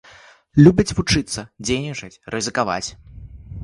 [0.67, 2.87] Любяць вучыцца, дзейнічаць, рызыкаваць.